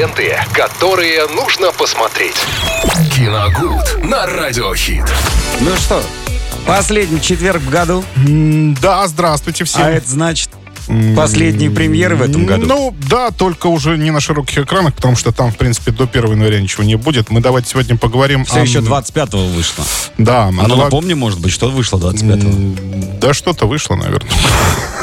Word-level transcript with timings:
Ленты, 0.00 0.34
которые 0.54 1.26
нужно 1.26 1.72
посмотреть. 1.72 2.34
Киногуд 3.14 4.02
на 4.02 4.24
радиохит. 4.24 5.04
Ну 5.60 5.76
что, 5.76 6.02
последний 6.66 7.20
четверг 7.20 7.60
в 7.60 7.68
году, 7.68 8.02
М, 8.16 8.72
Да, 8.80 9.06
здравствуйте 9.08 9.64
всем. 9.64 9.82
а 9.82 9.90
это 9.90 10.08
значит 10.08 10.48
последние 11.14 11.70
премьеры 11.70 12.16
в 12.16 12.22
этом 12.22 12.46
году. 12.46 12.64
Ну, 12.66 12.96
да, 13.10 13.30
только 13.30 13.66
уже 13.66 13.98
не 13.98 14.10
на 14.10 14.20
широких 14.20 14.56
экранах, 14.56 14.94
потому 14.94 15.16
что 15.16 15.32
там, 15.32 15.52
в 15.52 15.58
принципе, 15.58 15.90
до 15.90 16.06
1 16.06 16.30
января 16.32 16.60
ничего 16.62 16.82
не 16.82 16.94
будет. 16.96 17.28
Мы 17.28 17.42
давайте 17.42 17.68
сегодня 17.68 17.98
поговорим 17.98 18.46
Все 18.46 18.60
о... 18.60 18.62
еще 18.62 18.78
25-го 18.78 19.48
вышло. 19.48 19.84
Да, 20.16 20.44
о 20.44 20.48
А 20.48 20.50
ну 20.52 20.62
ново- 20.76 20.84
напомни, 20.84 21.12
может 21.12 21.40
быть, 21.40 21.52
что 21.52 21.68
вышло 21.68 21.98
25-го. 21.98 22.48
М, 22.48 23.20
Да 23.20 23.34
что-то 23.34 23.66
вышло, 23.66 23.96
наверное. 23.96 24.32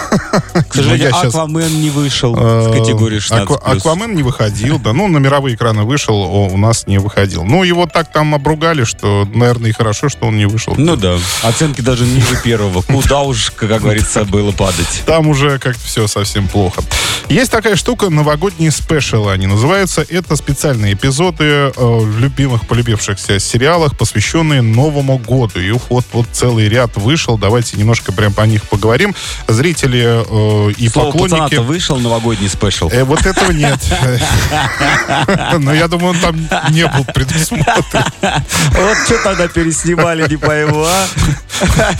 К 0.10 0.74
сожалению, 0.74 1.10
я 1.10 1.12
щас- 1.12 1.26
Аквамен 1.36 1.82
не 1.82 1.89
вышел 1.89 2.34
в 2.34 2.71
категории 2.71 3.20
16+. 3.20 3.46
Аква- 3.48 3.62
Аквамен 3.78 4.16
не 4.16 4.24
выходил, 4.24 4.80
да. 4.80 4.94
Ну, 4.94 5.07
на 5.07 5.18
мировые 5.18 5.56
экраны 5.56 5.84
вышел, 5.84 6.15
у 6.15 6.57
нас 6.57 6.88
не 6.88 6.98
выходил. 6.98 7.43
Ну, 7.43 7.64
его 7.64 7.86
так 7.88 8.12
там 8.12 8.34
обругали, 8.36 8.84
что, 8.84 9.28
наверное, 9.34 9.70
и 9.70 9.74
хорошо, 9.74 10.10
что 10.10 10.28
он 10.28 10.38
не 10.38 10.46
вышел. 10.46 10.74
Ну 10.78 10.96
да, 10.96 11.18
оценки 11.43 11.82
даже 11.82 12.06
ниже 12.06 12.38
первого. 12.43 12.82
Куда 12.82 13.21
уж, 13.21 13.51
как 13.51 13.82
говорится, 13.82 14.24
было 14.25 14.51
падать. 14.51 15.04
Там 15.06 15.28
уже 15.28 15.60
как-то 15.60 15.82
все 15.84 16.07
совсем 16.07 16.48
плохо. 16.48 16.82
Есть 17.29 17.51
такая 17.51 17.76
штука, 17.76 18.10
новогодние 18.10 18.71
спешалы 18.71 19.32
они 19.32 19.48
называются. 19.48 20.06
Это 20.07 20.36
специальные 20.36 20.93
эпизоды 20.93 21.43
э, 21.43 21.71
в 21.76 22.20
любимых, 22.20 22.68
полюбившихся 22.68 23.39
сериалах, 23.39 23.98
посвященные 23.98 24.62
Новому 24.62 25.18
году. 25.18 25.60
И 25.60 25.71
вот, 25.89 26.06
вот 26.14 26.28
целый 26.32 26.70
ряд 26.70 26.96
вышел. 26.96 27.37
Давайте 27.37 27.78
немножко 27.78 28.12
прям 28.12 28.34
по 28.34 28.43
них 28.43 28.64
поговорим. 28.64 29.14
Зрители 29.48 29.96
э, 30.04 30.71
и 30.78 30.89
Слово 30.89 31.11
поклонники... 31.11 31.56
вышел 31.56 31.97
новогодний 31.97 32.50
спешл. 32.50 32.89
Э, 32.92 33.03
вот 33.03 33.25
этого 33.25 33.52
нет. 33.52 33.80
Но 35.59 35.73
я 35.73 35.88
думаю, 35.88 36.09
он 36.09 36.20
там 36.20 36.36
не 36.72 36.86
был 36.88 37.06
предусмотрен. 37.06 38.03
Вот 38.22 38.98
что 39.06 39.23
тогда 39.23 39.48
переснимали, 39.48 40.28
не 40.30 40.38
пойму, 40.38 40.84
а? 40.84 41.08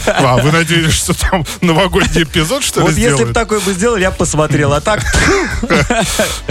А, 0.06 0.36
вы 0.36 0.52
надеялись, 0.52 0.94
что 0.94 1.14
там 1.14 1.44
новогодний 1.60 2.22
эпизод, 2.22 2.62
что 2.62 2.80
ли, 2.80 2.86
Вот 2.86 2.96
если 2.96 3.24
бы 3.24 3.32
такой 3.32 3.60
бы 3.60 3.72
сделали, 3.72 4.02
я 4.02 4.10
бы 4.10 4.16
посмотрел. 4.16 4.72
А 4.72 4.80
так, 4.80 5.02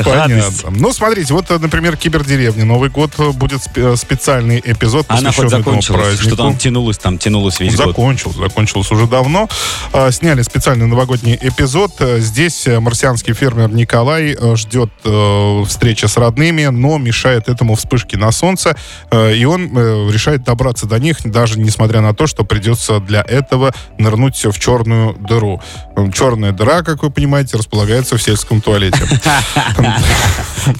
Понятно. 0.03 0.69
Ну, 0.71 0.93
смотрите, 0.93 1.33
вот, 1.33 1.49
э, 1.49 1.57
например, 1.57 1.97
Кибердеревня. 1.97 2.65
Новый 2.65 2.89
год 2.89 3.11
э, 3.17 3.31
будет 3.31 3.61
спе- 3.61 3.95
специальный 3.95 4.61
эпизод, 4.63 5.05
она 5.09 5.17
хоть 5.17 5.25
посвященный 5.27 5.47
этому 5.47 5.63
закончилась. 5.81 6.01
празднику. 6.01 6.27
Что 6.27 6.43
там 6.43 6.57
тянулось, 6.57 6.97
там 6.97 7.17
тянулось 7.17 7.59
весь 7.59 7.75
год. 7.75 7.87
Закончился, 7.87 8.39
закончился 8.39 8.93
уже 8.93 9.07
давно. 9.07 9.49
А, 9.93 10.11
Сняли 10.11 10.41
специальный 10.41 10.87
новогодний 10.87 11.36
эпизод. 11.41 11.91
Э, 11.99 12.19
Здесь 12.19 12.67
э, 12.67 12.79
марсианский 12.79 13.33
фермер 13.33 13.69
Николай 13.69 14.35
э, 14.37 14.55
ждет 14.55 14.91
встречи 15.67 16.05
с 16.05 16.17
родными, 16.17 16.65
но 16.65 16.97
мешает 16.97 17.47
этому 17.47 17.75
вспышки 17.75 18.15
на 18.15 18.31
солнце. 18.31 18.75
И 19.13 19.45
он 19.45 20.11
решает 20.11 20.43
добраться 20.43 20.85
до 20.85 20.99
них, 20.99 21.17
даже 21.23 21.59
несмотря 21.59 22.01
на 22.01 22.13
то, 22.13 22.27
что 22.27 22.43
придется 22.43 22.99
для 22.99 23.21
этого 23.21 23.73
нырнуть 23.97 24.43
в 24.43 24.59
черную 24.59 25.13
дыру. 25.13 25.61
Черная 26.13 26.51
дыра, 26.51 26.83
как 26.83 27.03
вы 27.03 27.09
понимаете, 27.09 27.57
располагается 27.57 28.17
в 28.17 28.21
сельском 28.21 28.61
туалете. 28.61 28.99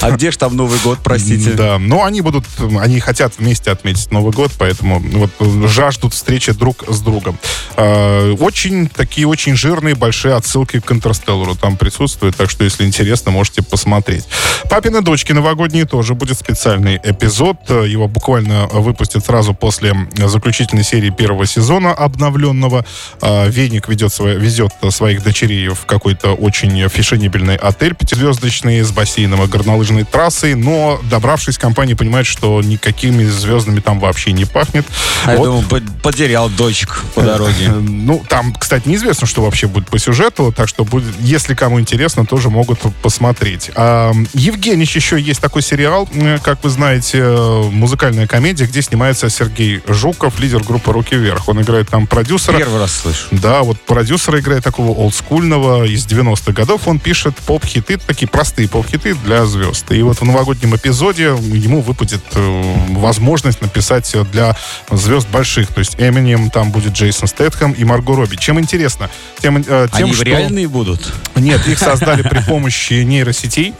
А 0.02 0.12
где 0.12 0.32
же 0.32 0.38
там 0.38 0.56
Новый 0.58 0.80
год, 0.80 1.00
простите? 1.02 1.52
Да, 1.52 1.80
но 1.80 2.04
они 2.04 2.20
будут, 2.20 2.44
они 2.60 3.00
хотят 3.00 3.34
вместе 3.38 3.72
отметить 3.72 4.12
Новый 4.12 4.34
год, 4.34 4.52
поэтому 4.58 5.00
вот 5.00 5.32
жаждут 5.70 6.14
встречи 6.14 6.52
друг 6.52 6.84
с 6.90 7.00
другом. 7.00 7.38
Очень 7.78 8.90
такие 8.90 9.28
очень 9.28 9.56
жирные 9.56 9.96
большие 9.96 10.36
отсылки 10.48 10.80
к 10.80 10.90
Интерстеллару 10.94 11.56
там 11.56 11.76
присутствуют, 11.76 12.38
так 12.38 12.50
что 12.50 12.64
если 12.64 12.86
интересно, 12.86 13.32
можете 13.32 13.62
посмотреть. 13.62 14.26
Папины 14.70 15.02
дочки 15.02 15.34
новогодние 15.34 15.84
тоже 15.86 16.14
будет 16.14 16.40
специальный 16.40 17.00
эпизод. 17.04 17.58
Его 17.70 18.08
буквально 18.08 18.68
выпустят 18.68 19.26
сразу 19.26 19.54
после 19.54 19.94
заключительной 20.16 20.86
серии 20.86 21.10
первого 21.10 21.46
сезона 21.46 21.92
обновленного. 21.92 22.86
А, 23.22 23.48
Веник 23.48 23.90
ведет 23.90 24.08
везет 24.20 24.72
своих 24.90 25.22
дочерей 25.22 25.68
в 25.68 25.86
какой-то 25.86 26.32
очень 26.32 26.88
фешенебельный 26.88 27.58
отель 27.58 27.94
пятизвездочный 27.94 28.82
с 28.82 28.92
бассейном 28.92 29.44
и 29.44 29.48
горнолыжной 29.48 30.06
трассой, 30.06 30.56
но 30.56 31.00
добравшись, 31.10 31.58
компания 31.58 31.96
понимает, 31.96 32.26
что 32.26 32.62
никакими 32.62 33.26
звездами 33.26 33.82
там 33.82 34.00
вообще 34.00 34.32
не 34.32 34.46
пахнет. 34.46 34.86
А 35.26 35.32
я 35.34 35.38
Вот. 35.38 35.46
думал, 35.46 35.64
по- 35.64 35.82
потерял 36.04 36.50
дочек 36.50 37.04
по 37.16 37.22
дороге. 37.22 37.74
Ну, 38.08 38.24
там, 38.30 38.54
кстати, 38.54 38.88
неизвестно, 38.88 39.28
что 39.28 39.42
вообще 39.42 39.68
будет 39.68 39.90
по 39.90 39.98
сюжету, 40.00 40.37
так 40.56 40.68
что, 40.68 40.86
будет, 40.86 41.14
если 41.20 41.54
кому 41.54 41.80
интересно, 41.80 42.26
тоже 42.26 42.50
могут 42.50 42.80
посмотреть. 43.02 43.72
А, 43.76 44.12
Евгеньевич 44.34 44.96
еще 44.96 45.20
есть 45.20 45.42
такой 45.42 45.62
сериал, 45.62 46.08
как 46.44 46.64
вы 46.64 46.70
знаете, 46.70 47.20
э, 47.22 47.62
музыкальная 47.72 48.28
комедия, 48.28 48.66
где 48.66 48.82
снимается 48.82 49.30
Сергей 49.30 49.82
Жуков, 49.88 50.40
лидер 50.40 50.64
группы 50.64 50.92
«Руки 50.92 51.16
вверх». 51.16 51.48
Он 51.48 51.62
играет 51.62 51.90
там 51.90 52.08
продюсера. 52.08 52.58
Первый 52.58 52.80
раз 52.80 52.94
слышу. 52.94 53.28
Да, 53.32 53.64
вот 53.64 53.80
продюсера 53.82 54.40
играет 54.40 54.64
такого 54.64 54.92
олдскульного 54.92 55.86
из 55.86 56.06
90-х 56.06 56.52
годов. 56.54 56.88
Он 56.88 57.00
пишет 57.00 57.36
поп-хиты, 57.38 57.98
такие 57.98 58.28
простые 58.28 58.68
поп-хиты 58.70 59.16
для 59.16 59.46
звезд. 59.46 59.92
И 59.92 60.02
вот 60.02 60.20
в 60.20 60.24
новогоднем 60.24 60.76
эпизоде 60.76 61.36
ему 61.42 61.82
выпадет 61.82 62.22
э, 62.34 62.76
возможность 62.90 63.62
написать 63.62 64.16
для 64.32 64.56
звезд 64.92 65.28
больших. 65.30 65.68
То 65.70 65.80
есть 65.80 65.96
Эминем, 65.98 66.50
там 66.50 66.72
будет 66.72 66.94
Джейсон 66.94 67.28
Стэтхэм 67.28 67.74
и 67.74 67.84
Марго 67.84 68.16
Робби. 68.16 68.36
Чем 68.36 68.60
интересно? 68.60 69.10
Тем, 69.40 69.58
э, 69.58 69.88
тем 69.96 70.06
Они 70.06 70.14
что... 70.14 70.24
реальные 70.28 70.68
будут? 70.68 71.14
Нет, 71.36 71.68
их 71.68 71.80
создали 71.80 72.22
при 72.22 72.40
помощи 72.42 72.94
нейросетей. 73.04 73.74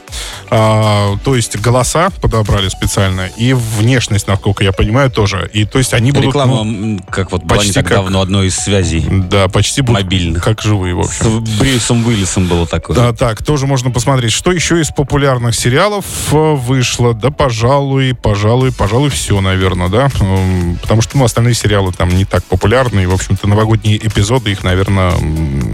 А, 0.50 1.18
то 1.24 1.36
есть 1.36 1.58
голоса 1.58 2.10
подобрали 2.22 2.70
специально. 2.70 3.28
И 3.38 3.54
внешность, 3.54 4.28
насколько 4.28 4.64
я 4.64 4.72
понимаю, 4.72 5.12
тоже. 5.12 5.50
И 5.54 5.66
то 5.66 5.78
есть 5.78 5.94
они 5.94 6.12
будут... 6.12 6.28
Реклама, 6.28 6.64
ну, 6.64 7.00
как 7.10 7.32
вот 7.32 7.48
почти 7.48 7.74
так 7.74 7.88
как- 7.88 7.98
давно 7.98 8.22
одной 8.22 8.48
из 8.48 8.56
связей. 8.56 9.06
да, 9.10 9.48
почти 9.48 9.82
будут 9.82 10.04
Мобильных. 10.04 10.44
как 10.44 10.62
живые, 10.62 10.96
в 10.96 11.04
С 11.04 11.22
общем. 11.22 11.44
Брюсом 11.60 12.06
Уиллисом 12.06 12.48
было 12.48 12.66
такое. 12.68 12.96
Да, 12.96 13.14
так, 13.14 13.44
тоже 13.44 13.68
можно 13.68 13.92
посмотреть. 13.92 14.32
Что 14.32 14.52
еще 14.52 14.80
из 14.80 14.90
популярных 14.90 15.56
сериалов 15.56 16.06
э, 16.32 16.54
вышло? 16.54 17.14
Да, 17.14 17.32
пожалуй, 17.32 18.14
пожалуй, 18.14 18.72
пожалуй, 18.72 19.10
все, 19.10 19.42
наверное, 19.42 19.90
да. 19.90 20.10
Потому 20.82 21.02
что, 21.02 21.18
ну, 21.18 21.24
остальные 21.26 21.56
сериалы 21.56 21.92
там 21.92 22.10
не 22.10 22.26
так 22.26 22.44
популярны. 22.44 23.02
И, 23.02 23.06
в 23.06 23.14
общем-то, 23.14 23.48
новогодние 23.48 23.98
эпизоды 23.98 24.52
их, 24.52 24.64
наверное, 24.64 25.14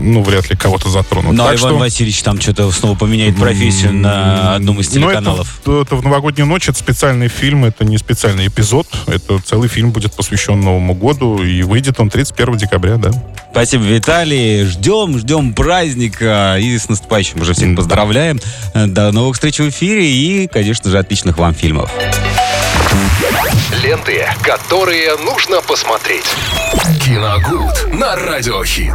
ну, 0.03 0.21
вряд 0.23 0.49
ли 0.49 0.55
кого-то 0.55 0.89
затронут. 0.89 1.33
Но 1.33 1.45
Так 1.45 1.59
Иван 1.59 1.71
что- 1.71 1.77
Васильевич 1.79 2.21
там 2.23 2.39
что-то 2.39 2.69
снова 2.71 2.97
поменяет 2.97 3.37
профессию 3.37 3.93
на 3.93 4.55
одном 4.55 4.79
из 4.79 4.93
Ну, 4.93 5.09
это, 5.09 5.19
телеканалов. 5.19 5.61
это 5.65 5.95
в 5.95 6.03
новогоднюю 6.03 6.47
ночь, 6.47 6.67
это 6.69 6.77
специальный 6.77 7.27
фильм, 7.27 7.65
это 7.65 7.85
не 7.85 7.97
специальный 7.97 8.47
эпизод. 8.47 8.87
Это 9.07 9.39
целый 9.39 9.69
фильм 9.69 9.91
будет 9.91 10.13
посвящен 10.13 10.59
Новому 10.59 10.93
году, 10.93 11.41
и 11.43 11.63
выйдет 11.63 11.99
он 11.99 12.09
31 12.09 12.57
декабря, 12.57 12.97
да. 12.97 13.11
Спасибо, 13.51 13.83
Виталий. 13.83 14.65
Ждем, 14.65 15.17
ждем 15.19 15.53
праздника. 15.53 16.57
И 16.59 16.77
с 16.77 16.89
наступающим 16.89 17.41
уже 17.41 17.53
всех 17.53 17.75
поздравляем. 17.75 18.39
До 18.73 19.11
новых 19.11 19.35
встреч 19.35 19.59
в 19.59 19.69
эфире 19.69 20.05
и, 20.11 20.47
конечно 20.47 20.89
же, 20.89 20.97
отличных 20.97 21.37
вам 21.37 21.53
фильмов. 21.53 21.91
Ленты, 23.83 24.25
которые 24.41 25.15
нужно 25.17 25.61
посмотреть. 25.61 26.25
Киногуд 27.03 27.93
на 27.93 28.15
радиохит. 28.15 28.93